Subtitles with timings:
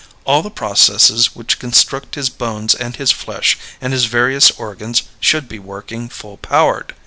[0.25, 5.47] All the processes which construct his bones and his flesh and his various organs should
[5.47, 6.95] be working full powered.